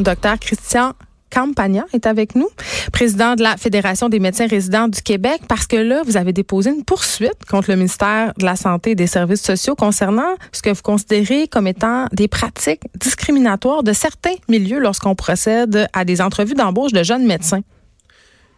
[0.00, 0.94] Docteur Christian
[1.30, 2.48] Campagna est avec nous,
[2.92, 6.70] président de la Fédération des médecins résidents du Québec, parce que là, vous avez déposé
[6.70, 10.70] une poursuite contre le ministère de la Santé et des Services sociaux concernant ce que
[10.70, 16.54] vous considérez comme étant des pratiques discriminatoires de certains milieux lorsqu'on procède à des entrevues
[16.54, 17.62] d'embauche de jeunes médecins.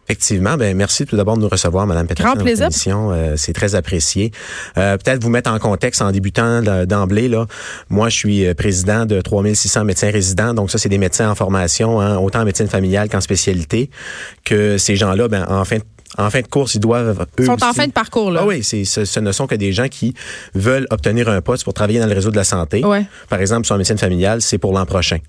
[0.09, 2.33] Effectivement, ben merci tout d'abord de nous recevoir, Madame Peterson.
[2.33, 2.69] Grand plaisir.
[2.89, 4.31] Euh, c'est très apprécié.
[4.75, 7.27] Euh, Peut-être vous mettre en contexte en débutant d'emblée.
[7.27, 7.45] Là,
[7.89, 10.55] moi, je suis euh, président de 3600 médecins résidents.
[10.55, 13.91] Donc ça, c'est des médecins en formation, hein, autant en médecine familiale qu'en spécialité.
[14.43, 15.83] Que ces gens-là, ben en fin de
[16.17, 18.39] en fin de course, ils doivent eux Ils sont en fin de parcours, là.
[18.43, 20.15] Ah oui, c'est, ce, ce ne sont que des gens qui
[20.55, 22.83] veulent obtenir un poste pour travailler dans le réseau de la santé.
[22.83, 23.05] Ouais.
[23.29, 25.19] Par exemple, sur la médecine familiale, c'est pour l'an prochain.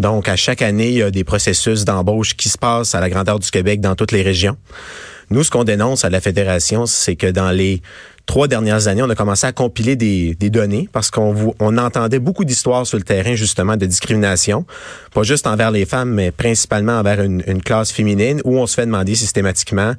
[0.00, 3.08] Donc, à chaque année, il y a des processus d'embauche qui se passent à la
[3.08, 4.56] grandeur du Québec dans toutes les régions.
[5.30, 7.82] Nous, ce qu'on dénonce à la Fédération, c'est que dans les
[8.26, 12.18] trois dernières années, on a commencé à compiler des, des données parce qu'on on entendait
[12.18, 14.64] beaucoup d'histoires sur le terrain, justement, de discrimination,
[15.14, 18.74] pas juste envers les femmes, mais principalement envers une, une classe féminine, où on se
[18.74, 19.94] fait demander systématiquement,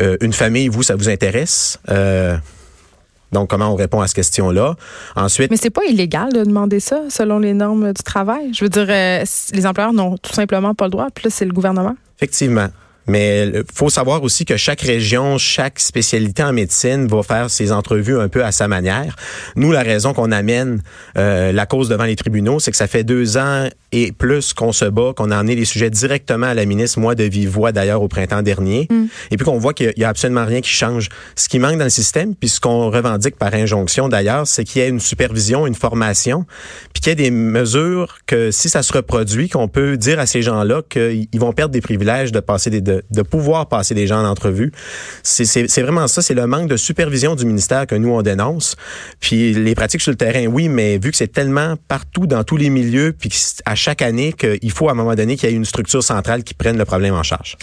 [0.00, 1.78] euh, une famille, vous, ça vous intéresse?
[1.88, 2.36] Euh,
[3.32, 4.74] donc, comment on répond à cette question-là?
[5.14, 8.52] Ensuite, Mais c'est pas illégal de demander ça selon les normes du travail.
[8.52, 11.08] Je veux dire, euh, les employeurs n'ont tout simplement pas le droit.
[11.14, 11.94] Puis là, c'est le gouvernement.
[12.18, 12.68] Effectivement.
[13.10, 17.72] Mais il faut savoir aussi que chaque région, chaque spécialité en médecine va faire ses
[17.72, 19.16] entrevues un peu à sa manière.
[19.56, 20.80] Nous, la raison qu'on amène
[21.18, 24.70] euh, la cause devant les tribunaux, c'est que ça fait deux ans et plus qu'on
[24.70, 27.72] se bat, qu'on a amené les sujets directement à la ministre, moi de vive voix
[27.72, 28.86] d'ailleurs au printemps dernier,
[29.32, 31.08] et puis qu'on voit qu'il y a absolument rien qui change.
[31.34, 34.82] Ce qui manque dans le système, puis ce qu'on revendique par injonction d'ailleurs, c'est qu'il
[34.82, 36.46] y ait une supervision, une formation,
[36.92, 40.26] puis qu'il y ait des mesures que si ça se reproduit, qu'on peut dire à
[40.26, 44.06] ces gens-là qu'ils vont perdre des privilèges de passer des, de, de pouvoir passer des
[44.06, 44.72] gens en entrevue.
[45.22, 48.76] C'est vraiment ça, c'est le manque de supervision du ministère que nous on dénonce.
[49.20, 52.56] Puis les pratiques sur le terrain, oui, mais vu que c'est tellement partout dans tous
[52.56, 53.30] les milieux, puis
[53.64, 56.44] à chaque année qu'il faut à un moment donné qu'il y ait une structure centrale
[56.44, 57.56] qui prenne le problème en charge.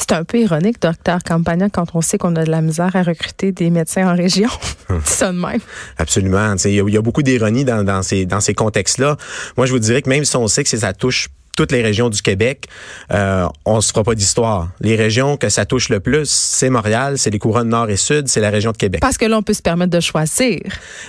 [0.00, 3.02] C'est un peu ironique, docteur Campagna, quand on sait qu'on a de la misère à
[3.02, 4.48] recruter des médecins en région.
[5.04, 5.58] C'est ça de même.
[5.98, 6.54] Absolument.
[6.64, 9.16] Il y, a- il y a beaucoup d'ironie dans, dans ces, dans ces contextes-là.
[9.56, 11.26] Moi, je vous dirais que même si on sait que ça touche
[11.58, 12.68] toutes les régions du Québec,
[13.10, 14.68] euh, on se fera pas d'histoire.
[14.80, 18.28] Les régions que ça touche le plus, c'est Montréal, c'est les couronnes nord et sud,
[18.28, 19.00] c'est la région de Québec.
[19.00, 20.60] Parce que là, on peut se permettre de choisir.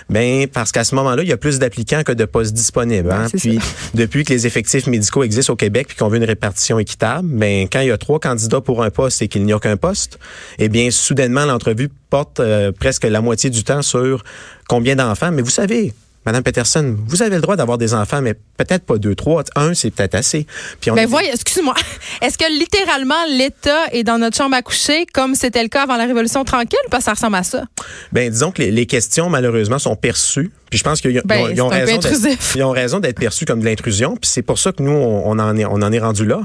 [0.09, 3.11] Ben parce qu'à ce moment-là, il y a plus d'applicants que de postes disponibles.
[3.11, 3.27] hein.
[3.29, 3.59] C'est Puis
[3.93, 7.67] depuis que les effectifs médicaux existent au Québec puis qu'on veut une répartition équitable, ben
[7.71, 10.17] quand il y a trois candidats pour un poste et qu'il n'y a qu'un poste,
[10.57, 14.23] eh bien soudainement l'entrevue porte euh, presque la moitié du temps sur
[14.67, 15.29] combien d'enfants.
[15.31, 15.93] Mais vous savez.
[16.25, 18.35] Madame Peterson, vous avez le droit d'avoir des enfants, mais
[18.65, 19.43] peut-être pas deux, trois.
[19.55, 20.45] Un, c'est peut-être assez.
[20.81, 21.75] Puis on Mais Ben, voyez, excuse-moi.
[22.21, 25.97] Est-ce que littéralement l'État est dans notre chambre à coucher comme c'était le cas avant
[25.97, 26.79] la Révolution tranquille?
[26.91, 27.63] Parce que ça ressemble à ça?
[28.11, 30.51] Ben, disons que les, les questions, malheureusement, sont perçues.
[30.69, 34.15] Puis je pense qu'ils ont, Ben, ont ont raison d'être perçus comme de l'intrusion.
[34.15, 36.41] Puis c'est pour ça que nous, on, on en est, on en est rendu là.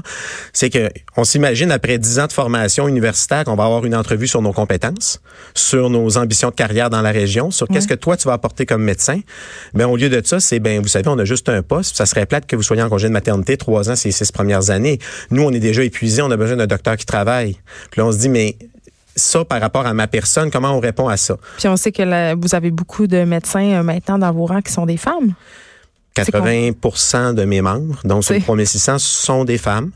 [0.51, 4.27] C'est que on s'imagine après dix ans de formation universitaire qu'on va avoir une entrevue
[4.27, 5.21] sur nos compétences,
[5.53, 8.65] sur nos ambitions de carrière dans la région, sur qu'est-ce que toi tu vas apporter
[8.65, 9.19] comme médecin.
[9.73, 11.95] Ben au lieu de ça, c'est ben vous savez, on a juste un poste.
[11.95, 14.69] Ça serait plate que vous soyez en congé de maternité trois ans ces six premières
[14.69, 14.99] années.
[15.31, 16.21] Nous, on est déjà épuisés.
[16.21, 17.57] On a besoin d'un docteur qui travaille.
[17.91, 18.57] Puis là, on se dit mais
[19.15, 21.37] ça, par rapport à ma personne, comment on répond à ça?
[21.57, 24.73] Puis on sait que vous avez beaucoup de médecins euh, maintenant dans vos rangs qui
[24.73, 25.33] sont des femmes.
[26.17, 29.91] C'est 80% de mes membres, donc sur le 3600, sont des femmes.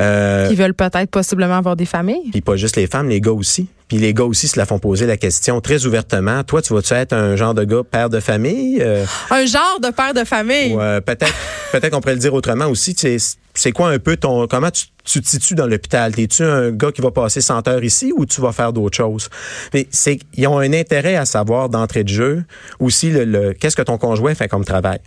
[0.00, 2.30] Euh, qui veulent peut-être possiblement avoir des familles.
[2.30, 3.68] puis pas juste les femmes, les gars aussi.
[3.88, 6.44] Puis les gars aussi se la font poser la question très ouvertement.
[6.44, 8.78] Toi, tu vas-tu être un genre de gars père de famille?
[8.82, 10.74] Euh, Un genre de père de famille?
[10.74, 11.32] ou, euh, peut-être
[11.72, 12.94] peut-être qu'on pourrait le dire autrement aussi.
[12.94, 14.46] tu sais, C'est quoi un peu ton...
[14.46, 16.12] Comment tu, tu te situes dans l'hôpital?
[16.18, 19.30] Es-tu un gars qui va passer 100 heures ici ou tu vas faire d'autres choses?
[19.72, 22.44] Mais c'est ils ont un intérêt à savoir d'entrée de jeu
[22.78, 24.98] aussi le, le- qu'est-ce que ton conjoint fait comme travail?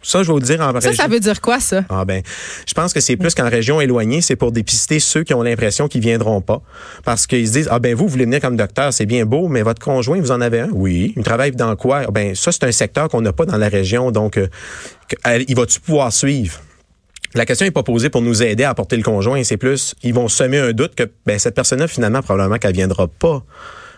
[0.00, 1.82] Ça, je vais vous dire en Ça, région- ça veut dire quoi, ça?
[1.88, 2.22] ah ben,
[2.66, 5.88] je pense que c'est plus qu'en région éloignée, c'est pour dépister ceux qui ont l'impression
[5.88, 6.62] qu'ils viendront pas,
[7.04, 9.48] parce qu'ils se disent ah ben vous, vous voulez venir comme docteur, c'est bien beau,
[9.48, 12.02] mais votre conjoint vous en avez un, oui, il travaille dans quoi?
[12.06, 14.46] Ah Ben ça c'est un secteur qu'on n'a pas dans la région, donc euh,
[15.48, 16.60] il va-tu pouvoir suivre?
[17.34, 20.14] La question n'est pas posée pour nous aider à apporter le conjoint, c'est plus ils
[20.14, 23.42] vont semer un doute que ben cette personne-là finalement probablement qu'elle viendra pas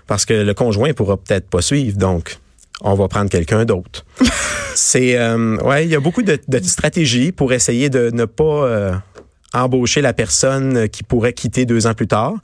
[0.07, 2.39] parce que le conjoint pourra peut-être pas suivre, donc
[2.83, 4.05] on va prendre quelqu'un d'autre.
[4.75, 8.45] c'est euh, ouais, il y a beaucoup de, de, stratégies pour essayer de ne pas
[8.45, 8.93] euh,
[9.53, 12.35] embaucher la personne qui pourrait quitter deux ans plus tard.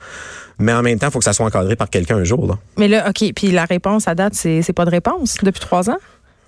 [0.58, 2.46] Mais en même temps, il faut que ça soit encadré par quelqu'un un jour.
[2.46, 2.58] Là.
[2.78, 5.98] Mais là, OK, puis la réponse à date, c'est pas de réponse depuis trois ans?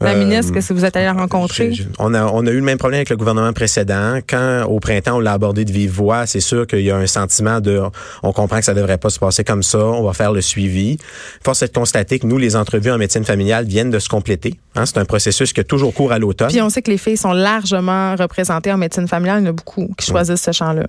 [0.00, 1.72] La euh, ministre, que vous êtes allé la rencontrer?
[1.98, 4.20] on, a, on a eu le même problème avec le gouvernement précédent.
[4.28, 7.06] Quand, au printemps, on l'a abordé de vive voix, c'est sûr qu'il y a un
[7.08, 7.82] sentiment de,
[8.22, 10.98] on comprend que ça devrait pas se passer comme ça, on va faire le suivi.
[11.42, 14.54] Force est de constater que nous, les entrevues en médecine familiale viennent de se compléter.
[14.76, 16.48] Hein, c'est un processus qui est toujours cours à l'automne.
[16.48, 19.40] Puis on sait que les filles sont largement représentées en médecine familiale.
[19.42, 20.86] Il y en a beaucoup qui choisissent ce champ-là.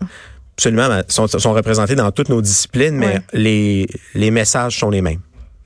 [0.58, 5.20] Absolument, sont, sont représentés dans toutes nos disciplines, mais les, les messages sont les mêmes.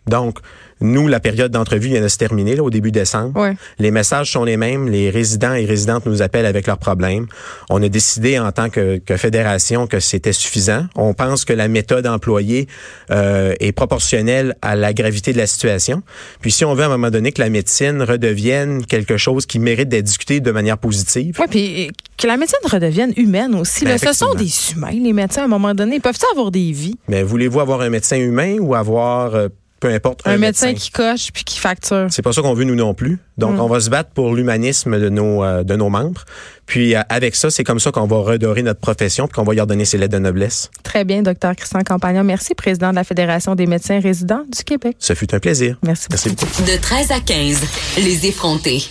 [0.07, 0.39] Donc,
[0.83, 3.53] nous, la période d'entrevue vient de se terminer là, au début décembre.
[3.79, 4.89] Les messages sont les mêmes.
[4.89, 7.27] Les résidents et résidentes nous appellent avec leurs problèmes.
[7.69, 10.85] On a décidé en tant que, que fédération que c'était suffisant.
[10.95, 12.67] On pense que la méthode employée
[13.11, 16.03] euh, est proportionnelle à la gravité de la situation.
[16.41, 19.59] Puis si on veut à un moment donné que la médecine redevienne quelque chose qui
[19.59, 21.37] mérite d'être discuté de manière positive.
[21.39, 23.85] Oui, puis que la médecine redevienne humaine aussi.
[23.85, 26.01] Ben, ce sont des humains, les médecins, à un moment donné.
[26.01, 26.97] Peuvent-ils avoir des vies?
[27.07, 29.35] Mais voulez-vous avoir un médecin humain ou avoir...
[29.35, 29.47] Euh,
[29.83, 30.21] peu importe.
[30.25, 32.07] Un, médecin, qui coche puis qui facture.
[32.09, 33.19] C'est pas ça qu'on veut nous non plus.
[33.37, 33.59] Donc, mm.
[33.59, 36.23] on va se battre pour l'humanisme de nos euh, de nos membres.
[36.65, 39.55] Puis euh, avec ça, c'est comme ça qu'on va redorer notre profession puis qu'on va
[39.55, 40.71] y redonner ses lettres de noblesse.
[40.83, 42.23] Très bien, docteur Christian Campagnon.
[42.23, 44.95] Merci, président de la Fédération des médecins résidents du Québec.
[44.99, 45.77] Ce fut un plaisir.
[45.83, 46.45] Merci, Merci beaucoup.
[46.45, 47.61] De 13 à 15,
[47.97, 48.83] les effrontés.